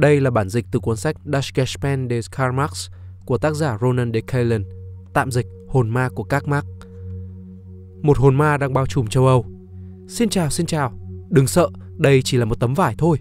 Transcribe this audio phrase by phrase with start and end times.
[0.00, 2.90] Đây là bản dịch từ cuốn sách Das Gespenst des Karl Marx
[3.24, 4.64] của tác giả Ronan de Kalen,
[5.14, 6.66] tạm dịch Hồn ma của các Marx.
[8.02, 9.46] Một hồn ma đang bao trùm châu Âu.
[10.08, 10.92] Xin chào, xin chào.
[11.30, 13.18] Đừng sợ, đây chỉ là một tấm vải thôi.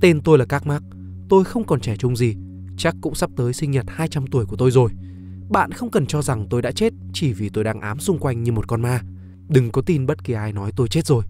[0.00, 0.82] Tên tôi là Các Marx.
[1.28, 2.34] Tôi không còn trẻ trung gì.
[2.76, 4.90] Chắc cũng sắp tới sinh nhật 200 tuổi của tôi rồi.
[5.48, 8.42] Bạn không cần cho rằng tôi đã chết chỉ vì tôi đang ám xung quanh
[8.42, 9.00] như một con ma.
[9.48, 11.24] Đừng có tin bất kỳ ai nói tôi chết rồi.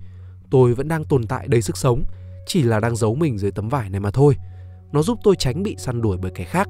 [0.50, 2.04] Tôi vẫn đang tồn tại đầy sức sống,
[2.46, 4.36] chỉ là đang giấu mình dưới tấm vải này mà thôi.
[4.92, 6.68] Nó giúp tôi tránh bị săn đuổi bởi kẻ khác,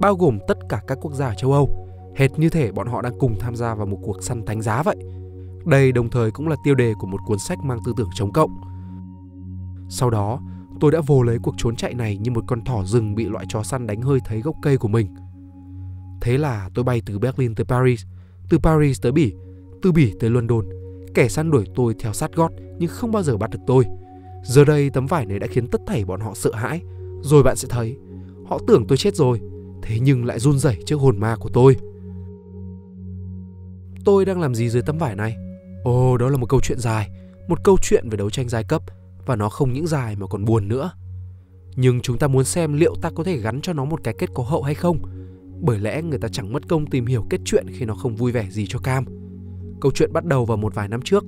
[0.00, 1.88] bao gồm tất cả các quốc gia ở châu Âu.
[2.16, 4.82] Hệt như thể bọn họ đang cùng tham gia vào một cuộc săn thánh giá
[4.82, 4.96] vậy.
[5.66, 8.32] Đây đồng thời cũng là tiêu đề của một cuốn sách mang tư tưởng chống
[8.32, 8.50] cộng.
[9.88, 10.40] Sau đó,
[10.80, 13.44] tôi đã vồ lấy cuộc trốn chạy này như một con thỏ rừng bị loại
[13.48, 15.14] chó săn đánh hơi thấy gốc cây của mình.
[16.20, 18.04] Thế là tôi bay từ Berlin tới Paris,
[18.48, 19.32] từ Paris tới Bỉ,
[19.82, 20.64] từ Bỉ tới London.
[21.14, 23.84] Kẻ săn đuổi tôi theo sát gót nhưng không bao giờ bắt được tôi.
[24.44, 26.80] Giờ đây tấm vải này đã khiến tất thảy bọn họ sợ hãi.
[27.22, 27.96] Rồi bạn sẽ thấy,
[28.46, 29.40] họ tưởng tôi chết rồi,
[29.82, 31.76] thế nhưng lại run rẩy trước hồn ma của tôi.
[34.04, 35.36] Tôi đang làm gì dưới tấm vải này?
[35.84, 37.10] Ồ, đó là một câu chuyện dài,
[37.48, 38.82] một câu chuyện về đấu tranh giai cấp
[39.26, 40.90] và nó không những dài mà còn buồn nữa.
[41.76, 44.30] Nhưng chúng ta muốn xem liệu ta có thể gắn cho nó một cái kết
[44.34, 44.98] có hậu hay không.
[45.60, 48.32] Bởi lẽ người ta chẳng mất công tìm hiểu kết chuyện khi nó không vui
[48.32, 49.04] vẻ gì cho Cam.
[49.80, 51.24] Câu chuyện bắt đầu vào một vài năm trước,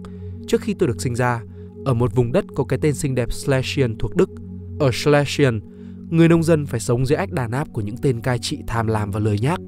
[0.47, 1.43] trước khi tôi được sinh ra,
[1.85, 4.31] ở một vùng đất có cái tên xinh đẹp Schlesien thuộc Đức.
[4.81, 5.61] Ở Schlesien,
[6.11, 8.87] người nông dân phải sống dưới ách đàn áp của những tên cai trị tham
[8.87, 9.61] lam và lười nhác.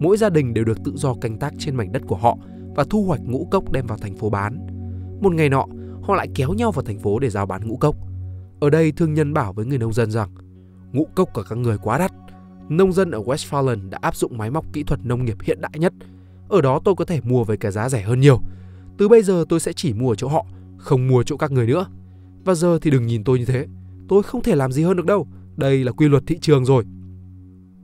[0.00, 2.38] Mỗi gia đình đều được tự do canh tác trên mảnh đất của họ
[2.74, 4.66] và thu hoạch ngũ cốc đem vào thành phố bán.
[5.20, 5.66] Một ngày nọ,
[6.02, 7.96] họ lại kéo nhau vào thành phố để giao bán ngũ cốc.
[8.60, 10.30] Ở đây thương nhân bảo với người nông dân rằng
[10.92, 12.12] ngũ cốc của các người quá đắt.
[12.68, 15.72] Nông dân ở Westphalen đã áp dụng máy móc kỹ thuật nông nghiệp hiện đại
[15.74, 15.92] nhất.
[16.48, 18.40] Ở đó tôi có thể mua với cái giá rẻ hơn nhiều.
[18.98, 20.46] Từ bây giờ tôi sẽ chỉ mua ở chỗ họ,
[20.78, 21.86] không mua chỗ các người nữa.
[22.44, 23.66] Và giờ thì đừng nhìn tôi như thế.
[24.08, 25.26] Tôi không thể làm gì hơn được đâu.
[25.56, 26.84] Đây là quy luật thị trường rồi.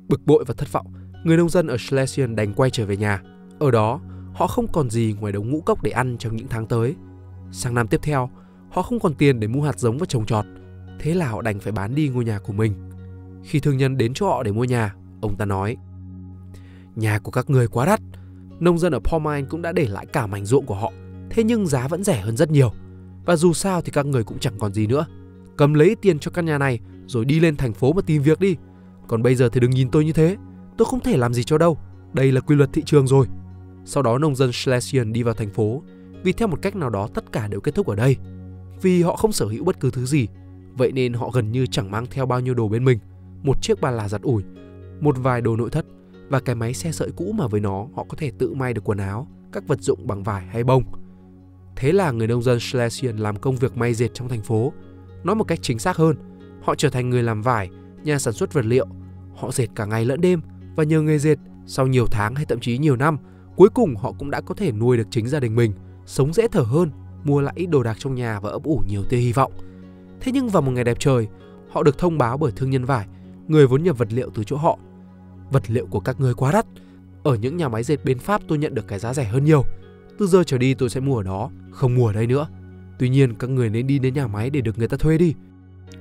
[0.08, 0.86] Bực bội và thất vọng,
[1.24, 3.22] người nông dân ở Schlesien đành quay trở về nhà.
[3.58, 4.00] Ở đó,
[4.34, 6.94] họ không còn gì ngoài đống ngũ cốc để ăn trong những tháng tới.
[7.52, 8.30] Sang năm tiếp theo,
[8.70, 10.44] họ không còn tiền để mua hạt giống và trồng trọt.
[10.98, 12.74] Thế là họ đành phải bán đi ngôi nhà của mình.
[13.44, 15.76] Khi thương nhân đến chỗ họ để mua nhà, ông ta nói
[16.96, 18.00] Nhà của các người quá đắt.
[18.60, 20.92] Nông dân ở Pomine cũng đã để lại cả mảnh ruộng của họ.
[21.30, 22.72] Thế nhưng giá vẫn rẻ hơn rất nhiều.
[23.24, 25.06] Và dù sao thì các người cũng chẳng còn gì nữa.
[25.56, 26.80] Cầm lấy tiền cho căn nhà này
[27.12, 28.56] rồi đi lên thành phố mà tìm việc đi.
[29.08, 30.36] Còn bây giờ thì đừng nhìn tôi như thế.
[30.76, 31.78] Tôi không thể làm gì cho đâu.
[32.12, 33.26] Đây là quy luật thị trường rồi.
[33.84, 35.82] Sau đó nông dân Schlesien đi vào thành phố
[36.24, 38.16] vì theo một cách nào đó tất cả đều kết thúc ở đây.
[38.82, 40.26] Vì họ không sở hữu bất cứ thứ gì,
[40.72, 42.98] vậy nên họ gần như chẳng mang theo bao nhiêu đồ bên mình.
[43.42, 44.42] Một chiếc ba là giặt ủi,
[45.00, 45.86] một vài đồ nội thất
[46.28, 48.84] và cái máy xe sợi cũ mà với nó họ có thể tự may được
[48.84, 50.82] quần áo, các vật dụng bằng vải hay bông.
[51.76, 54.72] Thế là người nông dân Schlesien làm công việc may dệt trong thành phố.
[55.24, 56.16] Nói một cách chính xác hơn,
[56.62, 57.70] họ trở thành người làm vải,
[58.04, 58.86] nhà sản xuất vật liệu.
[59.36, 60.40] Họ dệt cả ngày lẫn đêm
[60.76, 61.36] và nhờ nghề dệt,
[61.66, 63.18] sau nhiều tháng hay thậm chí nhiều năm,
[63.56, 65.72] cuối cùng họ cũng đã có thể nuôi được chính gia đình mình–
[66.06, 66.90] sống dễ thở hơn,
[67.24, 69.52] mua lại ít đồ đạc trong nhà và ấp ủ nhiều tia hy vọng.
[70.20, 71.28] Thế nhưng vào một ngày đẹp trời,
[71.70, 73.06] họ được thông báo bởi thương nhân vải,
[73.48, 74.78] người vốn nhập vật liệu từ chỗ họ.
[75.50, 76.66] Vật liệu của các người quá đắt.
[77.22, 79.64] Ở những nhà máy dệt bên Pháp tôi nhận được cái giá rẻ hơn nhiều.
[80.18, 82.48] Từ giờ trở đi tôi sẽ mua ở đó, không mua ở đây nữa.
[82.98, 85.34] Tuy nhiên các người nên đi đến nhà máy để được người ta thuê đi.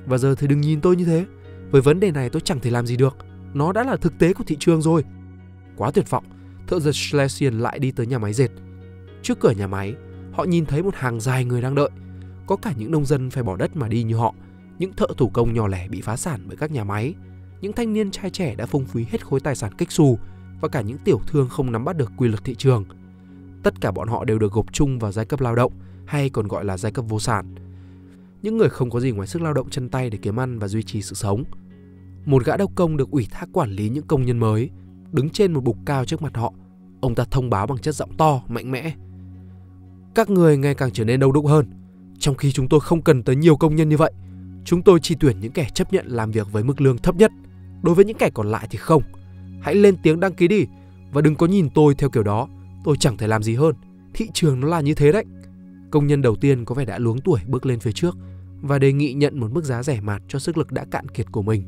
[0.06, 1.25] Và giờ thì đừng nhìn tôi như thế.
[1.72, 3.18] Với vấn đề này tôi chẳng thể làm gì được.
[3.53, 5.03] Nó đã là thực tế của thị trường rồi.
[5.78, 6.24] Quá tuyệt vọng,
[6.68, 8.50] thợ giật Schlesien lại đi tới nhà máy dệt
[9.22, 9.96] Trước cửa nhà máy,
[10.31, 11.90] họ nhìn thấy một hàng dài người đang đợi.
[12.47, 14.34] Có cả những nông dân phải bỏ đất mà đi như họ,
[14.80, 17.13] những thợ thủ công nhỏ lẻ bị phá sản bởi các nhà máy,
[17.62, 20.19] những thanh niên trai trẻ đã phung phí hết khối tài sản kích xù
[20.62, 22.85] và cả những tiểu thương không nắm bắt được quy luật thị trường.
[23.63, 25.74] Tất cả bọn họ đều được gộp chung vào giai cấp lao động
[26.06, 27.56] hay còn gọi là giai cấp vô sản.
[28.41, 30.68] Những người không có gì ngoài sức lao động chân tay để kiếm ăn và
[30.68, 31.44] duy trì sự sống.
[32.25, 34.69] Một gã đốc công được ủy thác quản lý những công nhân mới,
[35.12, 36.53] đứng trên một bục cao trước mặt họ.
[37.01, 38.94] Ông ta thông báo bằng chất giọng to, mạnh mẽ
[40.16, 41.66] các người ngày càng trở nên đông đúc hơn,
[42.19, 44.12] trong khi chúng tôi không cần tới nhiều công nhân như vậy.
[44.66, 47.31] Chúng tôi chỉ tuyển những kẻ chấp nhận làm việc với mức lương thấp nhất.
[47.83, 49.04] Đối với những kẻ còn lại thì không.
[49.62, 50.66] Hãy lên tiếng đăng ký đi
[51.12, 52.48] và đừng có nhìn tôi theo kiểu đó.
[52.83, 53.75] Tôi chẳng thể làm gì hơn.
[54.13, 55.25] Thị trường nó là như thế đấy.
[55.92, 58.18] Công nhân đầu tiên có vẻ đã luống tuổi bước lên phía trước
[58.62, 61.32] và đề nghị nhận một mức giá rẻ mạt cho sức lực đã cạn kiệt
[61.32, 61.64] của mình.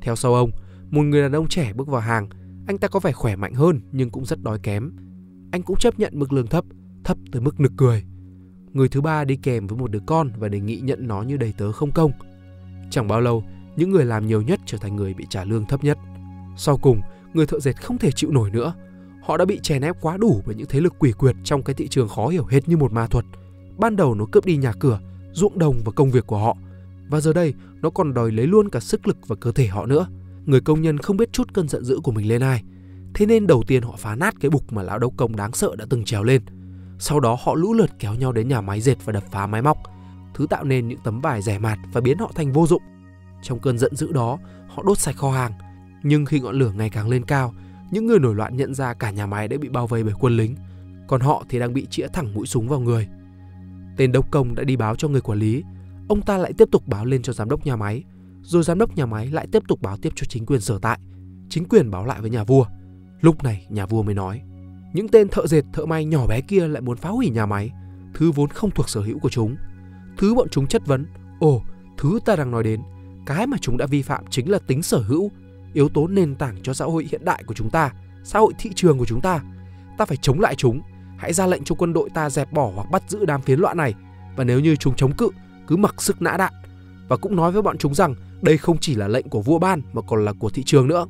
[0.00, 0.50] Theo sau ông,
[0.90, 2.28] một người đàn ông trẻ bước vào hàng.
[2.66, 4.92] Anh ta có vẻ khỏe mạnh hơn nhưng cũng rất đói kém.
[5.52, 6.64] Anh cũng chấp nhận mức lương thấp
[7.04, 8.04] thấp tới mức nực cười.
[8.72, 11.36] Người thứ ba đi kèm với một đứa con và đề nghị nhận nó như
[11.36, 12.12] đầy tớ không công.
[12.90, 13.44] Chẳng bao lâu,
[13.76, 15.98] những người làm nhiều nhất trở thành người bị trả lương thấp nhất.
[16.56, 17.00] Sau cùng,
[17.34, 18.74] người thợ dệt không thể chịu nổi nữa.
[19.22, 21.74] Họ đã bị chèn ép quá đủ bởi những thế lực quỷ quyệt trong cái
[21.74, 23.24] thị trường khó hiểu hết như một ma thuật.
[23.78, 25.00] Ban đầu nó cướp đi nhà cửa,
[25.32, 26.56] ruộng đồng và công việc của họ.
[27.08, 29.86] Và giờ đây, nó còn đòi lấy luôn cả sức lực và cơ thể họ
[29.86, 30.06] nữa.
[30.46, 32.62] Người công nhân không biết chút cơn giận dữ của mình lên ai.
[33.14, 35.76] Thế nên đầu tiên họ phá nát cái bục mà lão đốc công đáng sợ
[35.76, 36.42] đã từng trèo lên.
[36.98, 39.62] Sau đó họ lũ lượt kéo nhau đến nhà máy dệt và đập phá máy
[39.62, 39.78] móc,
[40.34, 42.82] thứ tạo nên những tấm vải rẻ mạt và biến họ thành vô dụng.
[43.42, 45.52] Trong cơn giận dữ đó, họ đốt sạch kho hàng.
[46.02, 47.54] Nhưng khi ngọn lửa ngày càng lên cao,
[47.90, 50.36] những người nổi loạn nhận ra cả nhà máy đã bị bao vây bởi quân
[50.36, 50.56] lính,
[51.08, 53.08] còn họ thì đang bị chĩa thẳng mũi súng vào người.
[54.02, 55.62] Tên đốc công đã đi báo cho người quản lý,
[56.08, 58.04] ông ta lại tiếp tục báo lên cho giám đốc nhà máy,
[58.42, 60.98] rồi giám đốc nhà máy lại tiếp tục báo tiếp cho chính quyền sở tại.
[61.48, 62.64] Chính quyền báo lại với nhà vua.
[63.20, 64.40] Lúc này nhà vua mới nói,
[64.92, 67.70] những tên thợ dệt thợ may nhỏ bé kia lại muốn phá hủy nhà máy,
[68.14, 69.56] thứ vốn không thuộc sở hữu của chúng.
[70.18, 71.06] Thứ bọn chúng chất vấn,
[71.40, 71.62] ồ,
[71.98, 72.80] thứ ta đang nói đến,
[73.26, 75.30] cái mà chúng đã vi phạm chính là tính sở hữu,
[75.72, 77.92] yếu tố nền tảng cho xã hội hiện đại của chúng ta,
[78.24, 79.42] xã hội thị trường của chúng ta.
[79.98, 80.80] Ta phải chống lại chúng,
[81.22, 83.76] hãy ra lệnh cho quân đội ta dẹp bỏ hoặc bắt giữ đám phiến loạn
[83.76, 83.94] này,
[84.36, 85.28] và nếu như chúng chống cự,
[85.66, 86.52] cứ mặc sức nã đạn.
[87.08, 89.82] Và cũng nói với bọn chúng rằng đây không chỉ là lệnh của vua ban
[89.92, 91.06] mà còn là của thị trường nữa.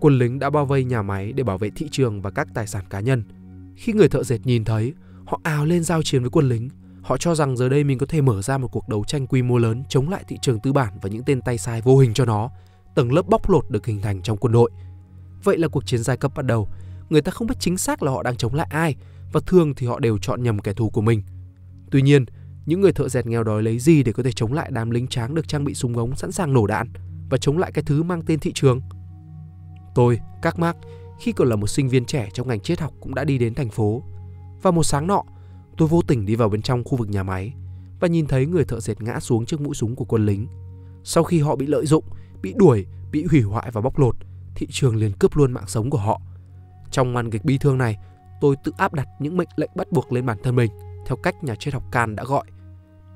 [0.00, 2.66] Quân lính đã bao vây nhà máy để bảo vệ thị trường và các tài
[2.66, 3.24] sản cá nhân.
[3.76, 4.94] Khi người thợ dệt nhìn thấy,
[5.26, 6.68] họ ào lên giao chiến với quân lính.
[7.02, 9.42] Họ cho rằng giờ đây mình có thể mở ra một cuộc đấu tranh quy
[9.42, 12.14] mô lớn chống lại thị trường tư bản và những tên tay sai vô hình
[12.14, 12.50] cho nó.
[12.94, 14.70] Tầng lớp bóc lột được hình thành trong quân đội.
[15.44, 16.68] Vậy là cuộc chiến giai cấp bắt đầu.
[17.10, 18.96] Người ta không biết chính xác là họ đang chống lại ai
[19.32, 21.22] và thường thì họ đều chọn nhầm kẻ thù của mình.
[21.90, 22.24] Tuy nhiên,
[22.66, 25.06] những người thợ dệt nghèo đói lấy gì để có thể chống lại đám lính
[25.06, 26.88] tráng được trang bị súng ống sẵn sàng nổ đạn
[27.30, 28.80] và chống lại cái thứ mang tên thị trường?
[29.94, 30.76] Tôi, các Mark,
[31.20, 33.54] khi còn là một sinh viên trẻ trong ngành triết học cũng đã đi đến
[33.54, 34.02] thành phố.
[34.62, 35.22] Và một sáng nọ,
[35.76, 37.54] tôi vô tình đi vào bên trong khu vực nhà máy
[38.00, 40.46] và nhìn thấy người thợ dệt ngã xuống trước mũi súng của quân lính.
[41.04, 42.04] Sau khi họ bị lợi dụng,
[42.42, 44.16] bị đuổi, bị hủy hoại và bóc lột,
[44.54, 46.20] thị trường liền cướp luôn mạng sống của họ.
[46.90, 47.96] Trong màn kịch bi thương này,
[48.40, 50.70] tôi tự áp đặt những mệnh lệnh bắt buộc lên bản thân mình
[51.06, 52.44] theo cách nhà triết học Can đã gọi.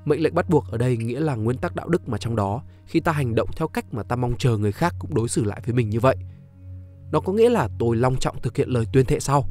[0.05, 2.63] Mệnh lệnh bắt buộc ở đây nghĩa là nguyên tắc đạo đức mà trong đó
[2.87, 5.45] khi ta hành động theo cách mà ta mong chờ người khác cũng đối xử
[5.45, 6.17] lại với mình như vậy–
[7.11, 9.45] nó có nghĩa là tôi long trọng thực hiện lời tuyên thệ sau.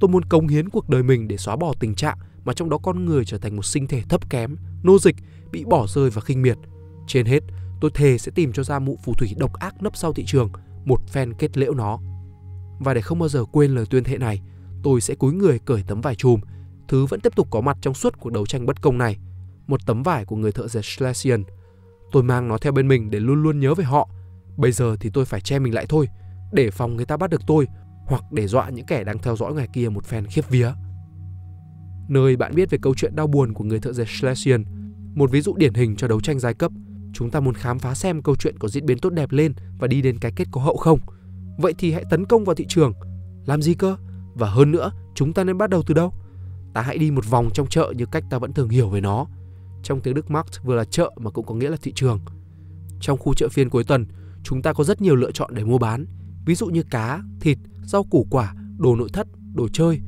[0.00, 2.78] Tôi muốn cống hiến cuộc đời mình để xóa bỏ tình trạng mà trong đó
[2.78, 5.16] con người trở thành một sinh thể thấp kém, nô dịch,
[5.52, 6.56] bị bỏ rơi và khinh miệt.
[7.06, 7.40] Trên hết,
[7.80, 10.50] tôi thề sẽ tìm cho ra mụ phù thủy độc ác nấp sau thị trường,
[10.84, 11.98] một phen kết liễu nó.
[12.80, 14.40] Và để không bao giờ quên lời tuyên thệ này,
[14.82, 16.40] tôi sẽ cúi người cởi tấm vải chùm,
[16.88, 19.18] thứ vẫn tiếp tục có mặt trong suốt cuộc đấu tranh bất công này.
[19.66, 21.44] Một tấm vải của người thợ dệt Schlesian.
[22.12, 24.08] Tôi mang nó theo bên mình để luôn luôn nhớ về họ.
[24.56, 26.08] Bây giờ thì tôi phải che mình lại thôi,
[26.52, 27.66] để phòng người ta bắt được tôi
[28.06, 30.72] hoặc để dọa những kẻ đang theo dõi ngoài kia một phen khiếp vía.
[32.08, 34.64] Nơi bạn biết về câu chuyện đau buồn của người thợ dệt Schlesian,
[35.14, 36.72] một ví dụ điển hình cho đấu tranh giai cấp,
[37.12, 39.86] chúng ta muốn khám phá xem câu chuyện có diễn biến tốt đẹp lên và
[39.86, 40.98] đi đến cái kết có hậu không.
[41.58, 42.92] Vậy thì hãy tấn công vào thị trường.
[43.46, 43.96] Làm gì cơ?
[44.34, 46.14] Và hơn nữa, chúng ta nên bắt đầu từ đâu?
[46.74, 49.26] Ta hãy đi một vòng trong chợ như cách ta vẫn thường hiểu về nó.
[49.82, 52.20] Trong tiếng Đức Markt vừa là chợ mà cũng có nghĩa là thị trường.
[53.00, 54.06] Trong khu chợ phiên cuối tuần,
[54.42, 56.06] chúng ta có rất nhiều lựa chọn để mua bán,
[56.46, 60.00] ví dụ như cá, thịt, rau củ quả, đồ nội thất, đồ chơi.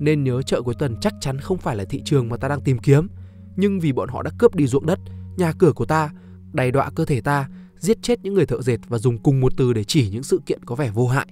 [0.00, 2.60] Nên nhớ chợ cuối tuần chắc chắn không phải là thị trường mà ta đang
[2.60, 3.08] tìm kiếm,
[3.56, 4.98] nhưng vì bọn họ đã cướp đi ruộng đất,
[5.36, 6.10] nhà cửa của ta,
[6.52, 7.48] đầy đọa cơ thể ta,
[7.80, 10.40] giết chết những người thợ dệt và dùng cùng một từ để chỉ những sự
[10.46, 11.26] kiện có vẻ vô hại,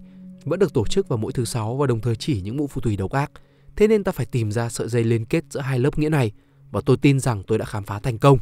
[0.45, 2.81] vẫn được tổ chức vào mỗi thứ sáu và đồng thời chỉ những mụ phù
[2.81, 3.31] thủy độc ác.
[3.77, 6.33] Thế nên ta phải tìm ra sợi dây liên kết giữa hai lớp nghĩa này
[6.71, 8.39] và tôi tin rằng tôi đã khám phá thành công.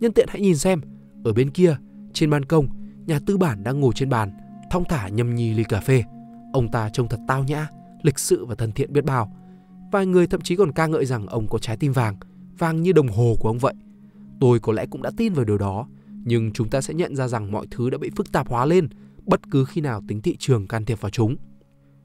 [0.00, 0.80] Nhân tiện hãy nhìn xem,
[1.24, 1.76] ở bên kia,
[2.12, 2.68] trên ban công,
[3.06, 4.30] nhà tư bản đang ngồi trên bàn,
[4.70, 6.04] thong thả nhâm nhi ly cà phê.
[6.52, 7.68] Ông ta trông thật tao nhã,
[8.02, 9.32] lịch sự và thân thiện biết bao.
[9.92, 12.16] Vài người thậm chí còn ca ngợi rằng ông có trái tim vàng,
[12.58, 13.74] vàng như đồng hồ của ông vậy.
[14.40, 15.86] Tôi có lẽ cũng đã tin vào điều đó,
[16.24, 18.88] nhưng chúng ta sẽ nhận ra rằng mọi thứ đã bị phức tạp hóa lên
[19.26, 21.36] bất cứ khi nào tính thị trường can thiệp vào chúng.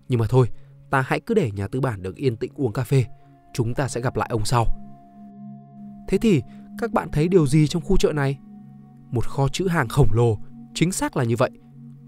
[0.10, 0.50] Nhưng mà thôi,
[0.89, 3.05] ta hãy cứ để nhà tư bản được yên tĩnh uống cà phê.
[3.53, 4.65] Chúng ta sẽ gặp lại ông sau.
[6.08, 6.41] Thế thì,
[6.77, 8.39] các bạn thấy điều gì trong khu chợ này?
[9.12, 10.38] Một kho chữ hàng khổng lồ,
[10.74, 11.51] chính xác là như vậy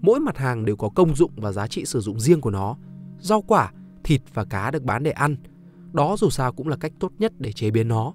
[0.06, 2.76] mỗi mặt hàng đều có công dụng và giá trị sử dụng riêng của nó.
[3.18, 3.72] Rau quả,
[4.04, 5.36] thịt và cá được bán để ăn.
[5.92, 8.12] Đó dù sao cũng là cách tốt nhất để chế biến nó.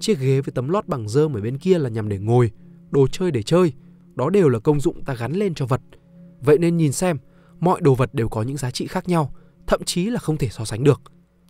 [0.00, 2.50] Chiếc ghế với tấm lót bằng dơm ở bên kia là nhằm để ngồi,
[2.90, 3.72] đồ chơi để chơi.
[4.14, 5.80] Đó đều là công dụng ta gắn lên cho vật.
[6.40, 7.18] Vậy nên nhìn xem,
[7.60, 9.34] mọi đồ vật đều có những giá trị khác nhau,
[9.66, 11.02] thậm chí là không thể so sánh được.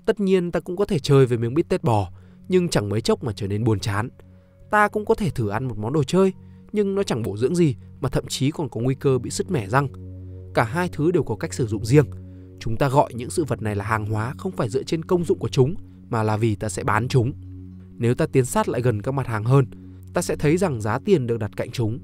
[0.07, 2.11] Tất nhiên ta cũng có thể chơi với miếng bít tết bò,
[2.49, 4.09] nhưng chẳng mấy chốc mà trở nên buồn chán.
[4.71, 6.33] Ta cũng có thể thử ăn một món đồ chơi,
[6.73, 9.51] nhưng nó chẳng bổ dưỡng gì mà thậm chí còn có nguy cơ bị sứt
[9.51, 9.89] mẻ răng.
[10.55, 12.07] Cả hai thứ đều có cách sử dụng riêng.
[12.61, 15.25] Chúng ta gọi những sự vật này là hàng hóa không phải dựa trên công
[15.25, 15.75] dụng của chúng
[16.11, 17.33] mà là vì ta sẽ bán chúng.
[17.97, 19.67] Nếu ta tiến sát lại gần các mặt hàng hơn,
[20.19, 21.99] ta sẽ thấy rằng giá tiền được đặt cạnh chúng.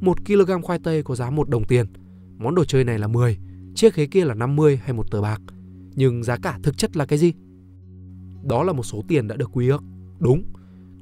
[0.00, 1.86] Một kg khoai tây có giá một đồng tiền.
[2.38, 3.38] Món đồ chơi này là 10,
[3.74, 5.40] chiếc ghế kia là 50 hay một tờ bạc.
[5.94, 7.32] Nhưng giá cả thực chất là cái gì?
[8.44, 9.82] Đó là một số tiền đã được quy ước.
[10.18, 10.42] Đúng.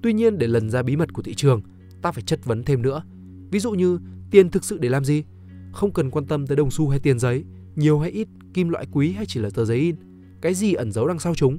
[0.02, 1.62] Tuy nhiên để lần ra bí mật của thị trường,
[2.02, 3.02] ta phải chất vấn thêm nữa.
[3.50, 3.98] Ví dụ như
[4.30, 5.24] tiền thực sự để làm gì?
[5.72, 7.44] Không cần quan tâm tới đồng xu hay tiền giấy,
[7.76, 9.96] nhiều hay ít, kim loại quý hay chỉ là tờ giấy in.
[10.40, 11.58] Cái gì ẩn giấu đằng sau chúng?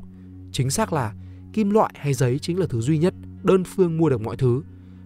[0.52, 1.14] Chính xác là
[1.54, 4.62] kim loại hay giấy chính là thứ duy nhất đơn phương mua được mọi thứ.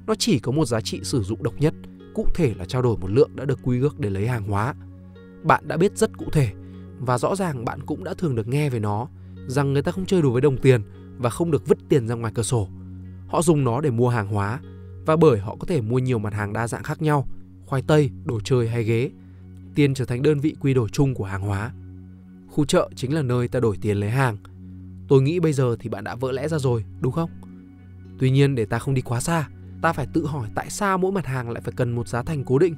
[0.09, 1.73] Nó chỉ có một giá trị sử dụng độc nhất,
[2.13, 4.73] cụ thể là trao đổi một lượng đã được quy ước để lấy hàng hóa.
[5.43, 6.51] Bạn đã biết rất cụ thể
[6.99, 9.07] và rõ ràng bạn cũng đã thường được nghe về nó
[9.47, 10.81] rằng người ta không chơi đùa với đồng tiền
[11.17, 12.67] và không được vứt tiền ra ngoài cửa sổ.
[13.27, 14.59] Họ dùng nó để mua hàng hóa
[15.05, 17.27] và bởi họ có thể mua nhiều mặt hàng đa dạng khác nhau,
[17.65, 19.11] khoai tây, đồ chơi hay ghế.
[19.75, 21.71] Tiền trở thành đơn vị quy đổi chung của hàng hóa.
[22.47, 24.37] Khu chợ chính là nơi ta đổi tiền lấy hàng.
[25.07, 27.29] Tôi nghĩ bây giờ thì bạn đã vỡ lẽ ra rồi, đúng không?
[28.19, 29.49] Tuy nhiên để ta không đi quá xa,
[29.81, 32.43] ta phải tự hỏi tại sao mỗi mặt hàng lại phải cần một giá thành
[32.43, 32.75] cố định.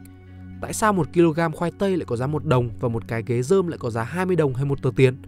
[0.62, 3.42] Tại sao một kg khoai tây lại có giá một đồng và một cái ghế
[3.42, 5.22] rơm lại có giá 20 đồng hay một tờ tiền?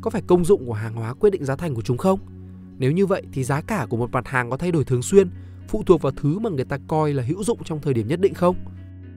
[0.00, 2.18] Có phải công dụng của hàng hóa quyết định giá thành của chúng không?
[2.78, 5.30] Nếu như vậy thì giá cả của một mặt hàng có thay đổi thường xuyên,
[5.68, 8.20] phụ thuộc vào thứ mà người ta coi là hữu dụng trong thời điểm nhất
[8.20, 8.56] định không?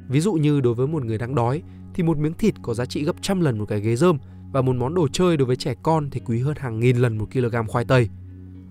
[0.09, 1.61] Ví dụ như đối với một người đang đói
[1.93, 4.17] thì một miếng thịt có giá trị gấp trăm lần một cái ghế rơm
[4.51, 7.17] và một món đồ chơi đối với trẻ con thì quý hơn hàng nghìn lần
[7.17, 8.09] một kg khoai tây.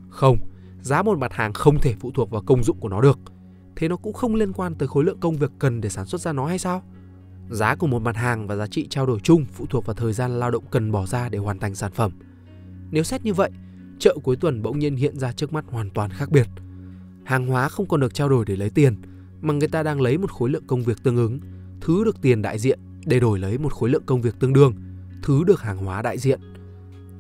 [0.09, 0.39] Không,
[0.81, 3.19] giá một mặt hàng không thể phụ thuộc vào công dụng của nó được.
[3.77, 6.21] Thế nó cũng không liên quan tới khối lượng công việc cần để sản xuất
[6.21, 6.83] ra nó hay sao?
[7.51, 10.13] Giá của một mặt hàng và giá trị trao đổi chung phụ thuộc vào thời
[10.13, 12.13] gian lao động cần bỏ ra để hoàn thành sản phẩm.
[12.91, 13.51] Nếu xét như vậy,
[13.99, 16.47] chợ cuối tuần bỗng nhiên hiện ra trước mắt hoàn toàn khác biệt.
[17.25, 18.97] Hàng hóa không còn được trao đổi để lấy tiền,
[19.41, 21.41] mà người ta đang lấy một khối lượng công việc tương ứng,
[21.81, 24.75] thứ được tiền đại diện để đổi lấy một khối lượng công việc tương đương,
[25.23, 26.41] thứ được hàng hóa đại diện.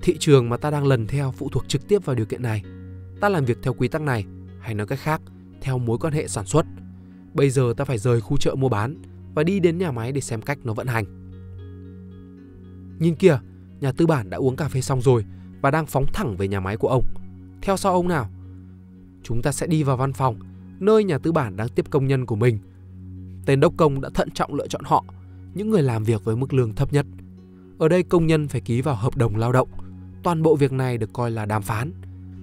[0.03, 2.63] Thị trường mà ta đang lần theo phụ thuộc trực tiếp vào điều kiện này.
[3.21, 4.25] Ta làm việc theo quy tắc này,
[4.61, 5.21] hay nói cách khác,
[5.62, 6.66] theo mối quan hệ sản xuất.
[7.35, 9.02] Bây giờ ta phải rời khu chợ mua bán
[9.35, 11.04] và đi đến nhà máy để xem cách nó vận hành.
[12.99, 13.38] Nhìn kìa,
[13.81, 15.25] nhà tư bản đã uống cà phê xong rồi
[15.61, 17.04] và đang phóng thẳng về nhà máy của ông.
[17.62, 18.31] Theo sau ông nào?
[19.23, 20.37] Chúng ta sẽ đi vào văn phòng,
[20.81, 22.59] nơi nhà tư bản đang tiếp công nhân của mình.
[23.47, 25.04] Tên đốc công đã thận trọng lựa chọn họ,
[25.54, 27.07] những người làm việc với mức lương thấp nhất.
[27.78, 29.69] Ở đây công nhân phải ký vào hợp đồng lao động.
[30.23, 31.92] Toàn bộ việc này được coi là đàm phán.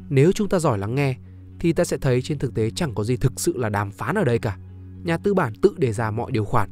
[0.10, 1.16] Nếu chúng ta giỏi lắng nghe
[1.60, 4.16] thì ta sẽ thấy trên thực tế chẳng có gì thực sự là đàm phán
[4.16, 4.58] ở đây cả.
[5.04, 6.70] Nhà tư bản tự đề ra mọi điều khoản.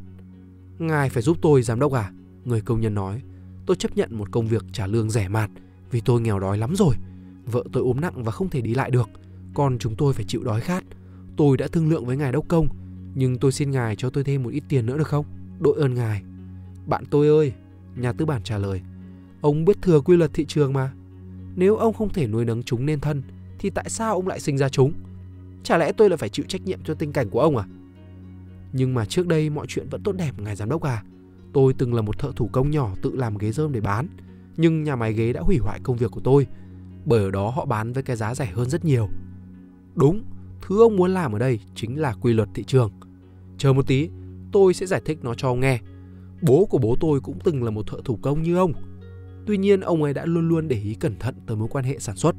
[0.80, 2.12] Ngài phải giúp tôi giám đốc à?
[2.46, 3.22] Người công nhân nói.
[3.66, 5.50] Tôi chấp nhận một công việc trả lương rẻ mạt
[5.92, 6.96] vì tôi nghèo đói lắm rồi.
[7.46, 9.10] Vợ tôi ốm nặng và không thể đi lại được.
[9.54, 10.84] Còn chúng tôi phải chịu đói khát.
[11.38, 12.68] Tôi đã thương lượng với ngài đốc công,
[13.16, 15.26] nhưng tôi xin ngài cho tôi thêm một ít tiền nữa được không?
[15.60, 16.24] Đội ơn ngài.
[16.86, 17.54] Bạn tôi ơi,
[17.96, 18.82] nhà tư bản trả lời.
[19.42, 20.92] Ông biết thừa quy luật thị trường mà.
[21.56, 23.24] Nếu ông không thể nuôi nấng chúng nên thân,
[23.60, 24.94] thì tại sao ông lại sinh ra chúng?
[25.64, 27.66] Chả lẽ tôi lại phải chịu trách nhiệm cho tình cảnh của ông à?
[28.74, 31.04] Nhưng mà trước đây mọi chuyện vẫn tốt đẹp ngài giám đốc à.
[31.54, 34.08] Tôi từng là một thợ thủ công nhỏ tự làm ghế rơm để bán,
[34.58, 36.48] nhưng nhà máy ghế đã hủy hoại công việc của tôi,
[37.06, 39.10] bởi ở đó họ bán với cái giá rẻ hơn rất nhiều.
[39.96, 40.24] Đúng,
[40.62, 42.92] thứ ông muốn làm ở đây chính là quy luật thị trường.
[43.58, 44.10] Chờ một tí,
[44.52, 45.80] tôi sẽ giải thích nó cho ông nghe.
[46.42, 48.74] Bố của bố tôi cũng từng là một thợ thủ công như ông.
[49.46, 52.00] Tuy nhiên ông ấy đã luôn luôn để ý cẩn thận tới mối quan hệ
[52.00, 52.36] sản xuất.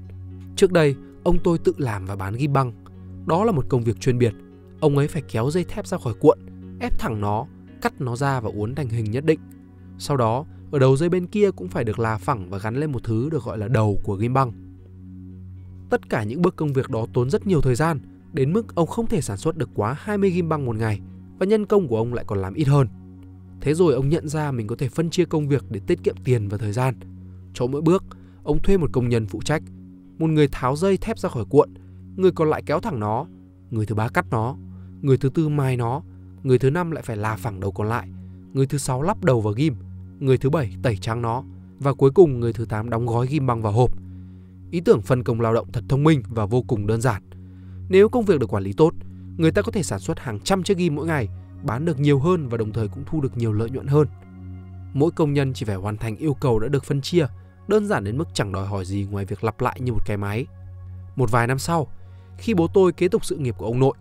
[0.59, 2.73] Trước đây, ông tôi tự làm và bán ghi băng.
[3.27, 4.35] Đó là một công việc chuyên biệt.
[4.81, 6.39] Ông ấy phải kéo dây thép ra khỏi cuộn,
[6.81, 7.47] ép thẳng nó,
[7.83, 9.41] cắt nó ra và uốn thành hình nhất định.
[9.99, 12.93] Sau đó, ở đầu dây bên kia cũng phải được là phẳng và gắn lên
[12.93, 14.53] một thứ được gọi là đầu của ghim băng.
[15.91, 18.01] Tất cả những bước công việc đó tốn rất nhiều thời gian,
[18.33, 21.01] đến mức ông không thể sản xuất được quá 20 ghim băng một ngày
[21.39, 22.89] và nhân công của ông lại còn làm ít hơn.
[23.61, 26.17] Thế rồi ông nhận ra mình có thể phân chia công việc để tiết kiệm
[26.25, 26.95] tiền và thời gian.
[27.55, 28.05] Cho mỗi bước,
[28.45, 29.63] ông thuê một công nhân phụ trách,
[30.19, 31.75] một người tháo dây thép ra khỏi cuộn,
[32.17, 33.27] người còn lại kéo thẳng nó,
[33.71, 34.57] người thứ ba cắt nó,
[35.03, 36.03] người thứ tư mai nó,
[36.43, 38.09] người thứ năm lại phải là phẳng đầu còn lại,
[38.53, 39.75] người thứ sáu lắp đầu vào ghim,
[40.19, 41.43] người thứ bảy tẩy trắng nó
[41.79, 43.91] và cuối cùng người thứ tám đóng gói ghim băng vào hộp.
[44.71, 47.23] Ý tưởng phân công lao động thật thông minh và vô cùng đơn giản.
[47.89, 48.95] Nếu công việc được quản lý tốt,
[49.37, 51.29] người ta có thể sản xuất hàng trăm chiếc ghim mỗi ngày,
[51.63, 54.07] bán được nhiều hơn và đồng thời cũng thu được nhiều lợi nhuận hơn.
[54.95, 57.27] Mỗi công nhân chỉ phải hoàn thành yêu cầu đã được phân chia,
[57.69, 60.17] đơn giản đến mức chẳng đòi hỏi gì ngoài việc lặp lại như một cái
[60.17, 60.47] máy.
[61.17, 61.87] Một vài năm sau,
[62.39, 63.95] khi bố tôi kế tục sự nghiệp của ông nội,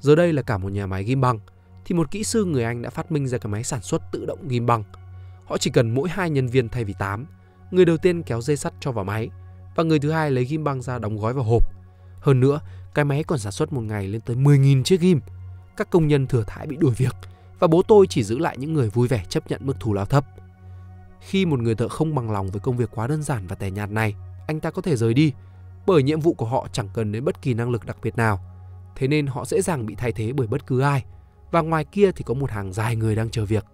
[0.00, 1.38] giờ đây là cả một nhà máy ghim băng,
[1.84, 4.26] thì một kỹ sư người Anh đã phát minh ra cái máy sản xuất tự
[4.26, 4.84] động ghim băng.
[5.44, 7.26] Họ chỉ cần mỗi hai nhân viên thay vì 8.
[7.70, 9.30] Người đầu tiên kéo dây sắt cho vào máy
[9.74, 11.62] và người thứ hai lấy ghim băng ra đóng gói vào hộp.
[12.20, 12.60] Hơn nữa,
[12.94, 15.20] cái máy còn sản xuất một ngày lên tới 10.000 chiếc ghim.
[15.76, 17.14] Các công nhân thừa thãi bị đuổi việc
[17.58, 20.04] và bố tôi chỉ giữ lại những người vui vẻ chấp nhận mức thù lao
[20.04, 20.24] thấp.
[21.28, 23.70] Khi một người thợ không bằng lòng với công việc quá đơn giản và tẻ
[23.70, 24.14] nhạt này,
[24.46, 25.32] anh ta có thể rời đi
[25.86, 28.40] bởi nhiệm vụ của họ chẳng cần đến bất kỳ năng lực đặc biệt nào.
[28.96, 31.04] Thế nên họ dễ dàng bị thay thế bởi bất cứ ai.
[31.50, 33.64] Và ngoài kia thì có một hàng dài người đang chờ việc.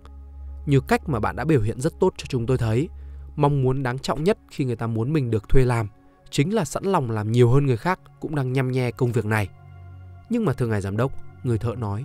[0.67, 2.89] Như cách mà bạn đã biểu hiện rất tốt cho chúng tôi thấy,
[3.37, 5.89] mong muốn đáng trọng nhất khi người ta muốn mình được thuê làm
[6.31, 9.25] chính là sẵn lòng làm nhiều hơn người khác cũng đang nhăm nhe công việc
[9.25, 9.49] này.
[10.31, 12.05] Nhưng mà thưa ngài giám đốc, Người thợ nói,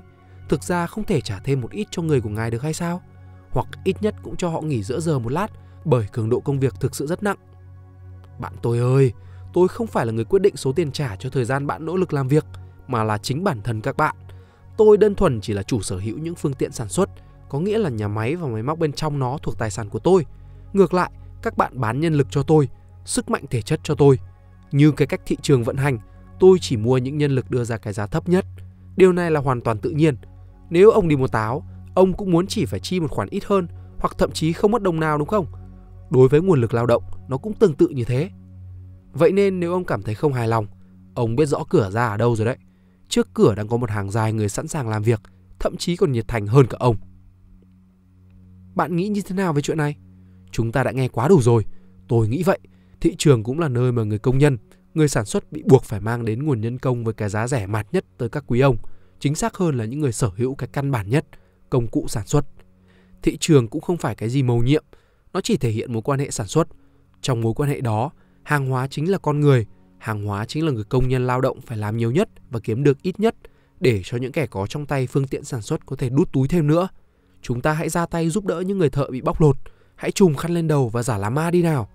[0.49, 3.01] thực ra không thể trả thêm một ít cho người của ngài được hay sao?
[3.55, 5.47] Hoặc ít nhất cũng cho họ nghỉ giữa giờ một lát,
[5.85, 7.37] bởi cường độ công việc thực sự rất nặng.
[8.39, 9.13] Bạn tôi ơi,
[9.53, 11.95] tôi không phải là người quyết định số tiền trả cho thời gian bạn nỗ
[11.95, 12.45] lực làm việc,
[12.87, 14.15] mà là chính bản thân các bạn.
[14.77, 17.09] Tôi đơn thuần chỉ là chủ sở hữu những phương tiện sản xuất,
[17.49, 19.99] có nghĩa là nhà máy và máy móc bên trong nó thuộc tài sản của
[19.99, 20.25] tôi.
[20.73, 22.69] Ngược lại, các bạn bán nhân lực cho tôi,
[23.05, 24.19] sức mạnh thể chất cho tôi.
[24.71, 25.99] Như cái cách thị trường vận hành,
[26.39, 28.45] tôi chỉ mua những nhân lực đưa ra cái giá thấp nhất.
[28.97, 30.17] Điều này là hoàn toàn tự nhiên.
[30.69, 33.67] Nếu ông đi mua táo, ông cũng muốn chỉ phải chi một khoản ít hơn
[33.99, 35.45] hoặc thậm chí không mất đồng nào đúng không?
[36.09, 38.29] Đối với nguồn lực lao động, nó cũng tương tự như thế.
[39.13, 40.67] Vậy nên nếu ông cảm thấy không hài lòng,
[41.15, 42.57] ông biết rõ cửa ra ở đâu rồi đấy.
[43.09, 45.21] Trước cửa đang có một hàng dài người sẵn sàng làm việc,
[45.59, 46.95] thậm chí còn nhiệt thành hơn cả ông.
[48.75, 49.95] Bạn nghĩ như thế nào về chuyện này?
[50.51, 51.65] Chúng ta đã nghe quá đủ rồi.
[52.07, 52.59] Tôi nghĩ vậy.
[53.01, 54.57] Thị trường cũng là nơi mà người công nhân,
[54.93, 57.67] người sản xuất bị buộc phải mang đến nguồn nhân công với cái giá rẻ
[57.67, 58.77] mạt nhất tới các quý ông.
[59.19, 61.25] Chính xác hơn là những người sở hữu cái căn bản nhất,
[61.69, 62.45] công cụ sản xuất.
[63.21, 64.83] Thị trường cũng không phải cái gì mầu nhiệm,
[65.33, 66.67] nó chỉ thể hiện mối quan hệ sản xuất.
[67.21, 68.11] Trong mối quan hệ đó,
[68.43, 69.65] hàng hóa chính là con người,
[69.97, 72.83] hàng hóa chính là người công nhân lao động phải làm nhiều nhất và kiếm
[72.83, 73.35] được ít nhất
[73.79, 76.47] để cho những kẻ có trong tay phương tiện sản xuất có thể đút túi
[76.47, 76.87] thêm nữa.
[77.41, 79.57] Chúng ta hãy ra tay giúp đỡ những người thợ bị bóc lột,
[79.95, 81.89] hãy chùm khăn lên đầu và giả là ma đi nào.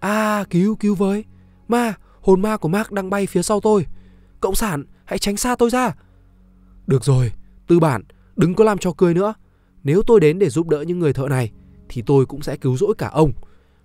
[0.00, 1.24] À, cứu, cứu với.
[1.68, 3.86] Ma, hồn ma của Mark đang bay phía sau tôi.
[4.40, 5.94] Cộng sản, hãy tránh xa tôi ra.
[6.86, 7.32] Được rồi,
[7.66, 8.02] tư bản,
[8.38, 9.34] đừng có làm cho cười nữa.
[9.84, 11.52] Nếu tôi đến để giúp đỡ những người thợ này,
[11.88, 13.32] thì tôi cũng sẽ cứu rỗi cả ông.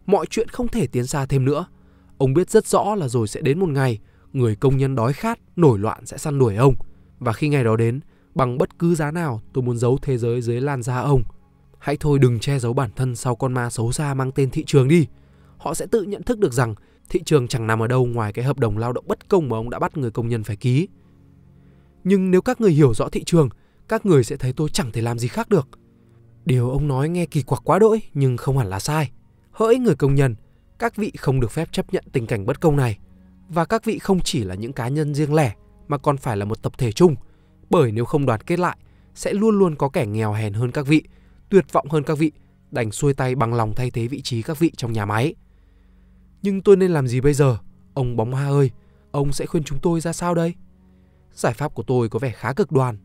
[0.06, 1.66] Mọi chuyện không thể tiến xa thêm nữa.
[2.18, 4.00] Ông biết rất rõ là rồi sẽ đến một ngày,
[4.34, 6.76] người công nhân đói khát, nổi loạn sẽ săn đuổi ông.
[7.20, 8.00] Và khi ngày đó đến,
[8.36, 11.24] bằng bất cứ giá nào tôi muốn giấu thế giới dưới lan da ông.
[11.80, 14.64] Hãy thôi đừng che giấu bản thân sau con ma xấu xa mang tên thị
[14.68, 15.08] trường đi.
[15.58, 16.76] Họ sẽ tự nhận thức được rằng
[17.10, 19.58] thị trường chẳng nằm ở đâu ngoài cái hợp đồng lao động bất công mà
[19.58, 20.88] ông đã bắt người công nhân phải ký.
[22.04, 23.50] Nhưng nếu các người hiểu rõ thị trường,
[23.94, 25.68] các người sẽ thấy tôi chẳng thể làm gì khác được.
[26.46, 29.12] Điều ông nói nghe kỳ quặc quá đỗi nhưng không hẳn là sai.
[29.52, 30.36] Hỡi người công nhân,
[30.80, 32.98] các vị không được phép chấp nhận tình cảnh bất công này.
[33.50, 35.56] Và các vị không chỉ là những cá nhân riêng lẻ
[35.88, 37.16] mà còn phải là một tập thể chung.
[37.70, 38.78] Bởi nếu không đoàn kết lại,
[39.16, 41.04] sẽ luôn luôn có kẻ nghèo hèn hơn các vị,
[41.50, 42.32] tuyệt vọng hơn các vị,
[42.72, 45.36] đành xuôi tay bằng lòng thay thế vị trí các vị trong nhà máy.
[46.42, 47.58] Nhưng tôi nên làm gì bây giờ?
[47.94, 48.72] Ông bóng ma ơi,
[49.12, 50.54] ông sẽ khuyên chúng tôi ra sao đây?
[51.34, 52.98] Giải pháp của tôi có vẻ khá cực đoan,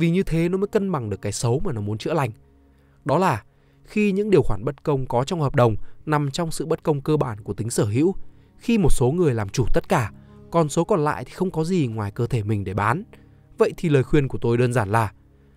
[0.00, 2.30] vì như thế nó mới cân bằng được cái xấu mà nó muốn chữa lành.
[3.04, 3.42] Đó là
[3.84, 7.00] khi những điều khoản bất công có trong hợp đồng nằm trong sự bất công
[7.00, 8.14] cơ bản của tính sở hữu,
[8.56, 10.12] khi một số người làm chủ tất cả,
[10.50, 13.02] còn số còn lại thì không có gì ngoài cơ thể mình để bán.
[13.58, 15.12] Vậy thì lời khuyên của tôi đơn giản là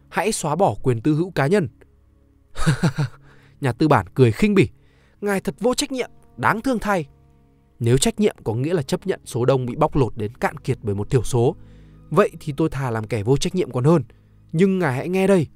[0.10, 1.68] hãy xóa bỏ quyền tư hữu cá nhân.
[3.62, 4.70] Nhà tư bản cười khinh bỉ,
[5.22, 7.08] ngài thật vô trách nhiệm, đáng thương thay.
[7.80, 10.58] Nếu trách nhiệm có nghĩa là chấp nhận số đông bị bóc lột đến cạn
[10.58, 11.56] kiệt bởi một thiểu số,
[12.10, 14.04] vậy thì tôi thà làm kẻ vô trách nhiệm còn hơn.
[14.54, 15.48] Nhưng ngài hãy nghe đây,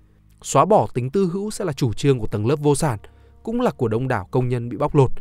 [0.41, 2.99] xóa bỏ tính tư hữu sẽ là chủ trương của tầng lớp vô sản,
[3.43, 5.11] cũng là của đông đảo công nhân bị bóc lột.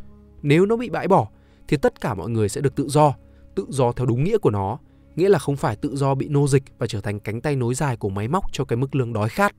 [0.42, 1.28] Nếu nó bị bãi bỏ,
[1.68, 3.14] thì tất cả mọi người sẽ được tự do,
[3.54, 4.78] tự do theo đúng nghĩa của nó,
[5.16, 7.74] nghĩa là không phải tự do bị nô dịch và trở thành cánh tay nối
[7.74, 9.54] dài của máy móc cho cái mức lương đói khát.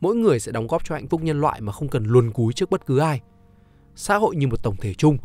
[0.00, 2.52] Mỗi người sẽ đóng góp cho hạnh phúc nhân loại mà không cần luồn cúi
[2.52, 3.20] trước bất cứ ai.
[3.96, 5.18] Xã hội như một tổng thể chung,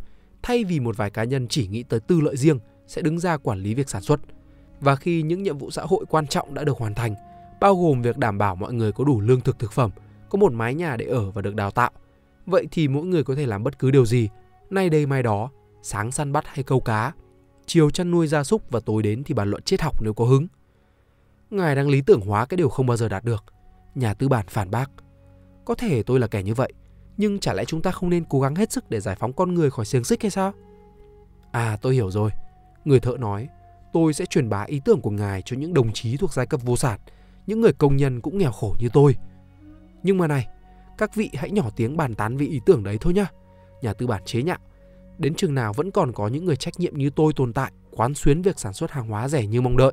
[0.44, 3.38] thay vì một vài cá nhân chỉ nghĩ tới tư lợi riêng sẽ đứng ra
[3.38, 4.20] quản lý việc sản xuất.
[4.80, 7.16] Và khi những nhiệm vụ xã hội quan trọng đã được hoàn thành,
[7.62, 9.92] bao gồm việc đảm bảo mọi người có đủ lương thực thực phẩm,
[10.30, 11.92] có một mái nhà để ở và được đào tạo,
[12.46, 14.30] vậy thì mỗi người có thể làm bất cứ điều gì,
[14.70, 15.50] nay đây mai đó,
[15.82, 17.14] sáng săn bắt hay câu cá,
[17.66, 20.26] chiều chăn nuôi gia súc và tối đến thì bàn luận triết học nếu có
[20.26, 20.48] hứng.
[21.50, 23.44] Ngài đang lý tưởng hóa cái điều không bao giờ đạt được.
[23.96, 24.92] Nhà tư bản phản bác.
[25.66, 26.74] Có thể tôi là kẻ như vậy,
[27.18, 29.54] nhưng chả lẽ chúng ta không nên cố gắng hết sức để giải phóng con
[29.54, 30.54] người khỏi xiềng xích hay sao?
[31.52, 32.32] À tôi hiểu rồi.
[32.86, 33.48] Người thợ nói,
[33.94, 36.62] tôi sẽ truyền bá ý tưởng của ngài cho những đồng chí thuộc giai cấp
[36.64, 37.00] vô sản,
[37.48, 39.16] những người công nhân cũng nghèo khổ như tôi.
[40.04, 40.48] Nhưng mà này,
[40.98, 43.28] các vị hãy nhỏ tiếng bàn tán vì ý tưởng đấy thôi nhá.
[43.82, 44.58] Nhà tư bản chế nhạo.
[45.18, 48.14] Đến chừng nào vẫn còn có những người trách nhiệm như tôi tồn tại, quán
[48.14, 49.92] xuyến việc sản xuất hàng hóa rẻ như mong đợi.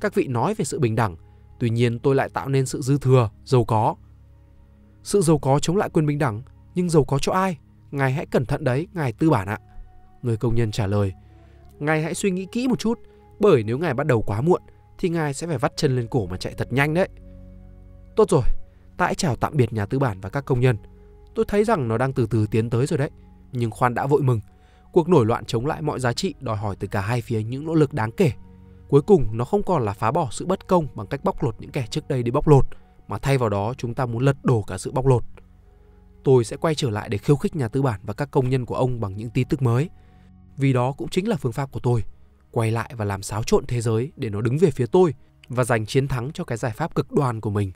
[0.00, 1.16] Các vị nói về sự bình đẳng,
[1.58, 3.94] tuy nhiên tôi lại tạo nên sự dư thừa, giàu có.
[5.02, 6.42] Sự giàu có chống lại quyền bình đẳng,
[6.74, 7.58] nhưng giàu có cho ai?
[7.90, 9.58] Ngài hãy cẩn thận đấy, ngài tư bản ạ.
[10.22, 11.12] Người công nhân trả lời.
[11.78, 13.00] Ngài hãy suy nghĩ kỹ một chút,
[13.40, 14.62] bởi nếu ngài bắt đầu quá muộn,
[14.98, 17.08] thì ngài sẽ phải vắt chân lên cổ mà chạy thật nhanh đấy.
[18.16, 18.42] Tốt rồi,
[18.96, 20.76] ta hãy chào tạm biệt nhà tư bản và các công nhân.
[21.34, 23.10] Tôi thấy rằng nó đang từ từ tiến tới rồi đấy.
[23.52, 24.40] Nhưng khoan đã vội mừng.
[24.92, 27.66] Cuộc nổi loạn chống lại mọi giá trị đòi hỏi từ cả hai phía những
[27.66, 28.32] nỗ lực đáng kể.
[28.88, 31.60] Cuối cùng nó không còn là phá bỏ sự bất công bằng cách bóc lột
[31.60, 32.66] những kẻ trước đây đi bóc lột,
[33.08, 35.22] mà thay vào đó chúng ta muốn lật đổ cả sự bóc lột.
[36.24, 38.66] Tôi sẽ quay trở lại để khiêu khích nhà tư bản và các công nhân
[38.66, 39.90] của ông bằng những tin tức mới.
[40.56, 42.04] Vì đó cũng chính là phương pháp của tôi.
[42.56, 45.14] Quay lại và làm xáo trộn thế giới để nó đứng về phía tôi
[45.48, 47.72] và giành chiến thắng cho cái giải pháp cực đoan của mình.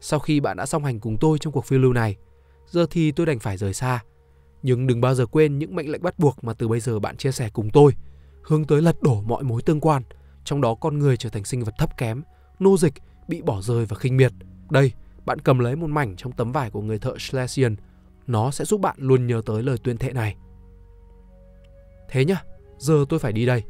[0.00, 2.16] Sau khi bạn đã song hành cùng tôi trong cuộc phiêu lưu này,
[2.66, 4.02] giờ thì tôi đành phải rời xa.
[4.62, 7.16] Nhưng đừng bao giờ quên những mệnh lệnh bắt buộc mà từ bây giờ bạn
[7.16, 7.92] chia sẻ cùng tôi,
[8.42, 10.02] hướng tới lật đổ mọi mối tương quan,
[10.44, 12.22] trong đó con người trở thành sinh vật thấp kém,
[12.58, 12.94] nô dịch,
[13.28, 14.32] bị bỏ rơi và khinh miệt.
[14.70, 14.92] Đây,
[15.24, 17.76] bạn cầm lấy một mảnh trong tấm vải của người thợ Schlesian.
[18.26, 20.36] Nó sẽ giúp bạn luôn nhớ tới lời tuyên thệ này.
[22.08, 22.42] Thế nhá,
[22.80, 23.62] giờ tôi phải đi đây.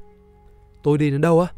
[0.83, 1.53] Tôi đi đến đâu á?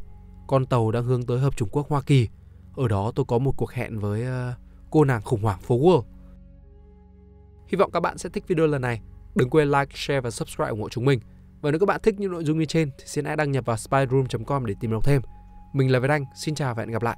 [0.46, 2.28] Con tàu đang hướng tới Hợp Trung Quốc Hoa Kỳ.
[2.76, 4.54] Ở đó tôi có một cuộc hẹn với ờ,
[4.90, 6.02] cô nàng khủng hoảng phố World.
[7.66, 9.00] Hy vọng các bạn sẽ thích video lần này.
[9.34, 11.20] Đừng quên like, share và subscribe ủng hộ chúng mình.
[11.60, 13.66] Và nếu các bạn thích những nội dung như trên thì xin hãy đăng nhập
[13.66, 15.22] vào spyroom.com để tìm đọc thêm.
[15.72, 17.16] Mình là Việt Anh, xin chào và hẹn gặp lại.